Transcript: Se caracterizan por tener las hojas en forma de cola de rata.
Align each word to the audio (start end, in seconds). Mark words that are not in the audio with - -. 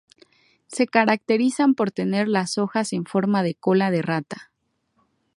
Se 0.65 0.87
caracterizan 0.87 1.75
por 1.75 1.91
tener 1.91 2.27
las 2.27 2.57
hojas 2.57 2.91
en 2.91 3.05
forma 3.05 3.43
de 3.43 3.53
cola 3.53 3.91
de 3.91 4.01
rata. 4.01 4.49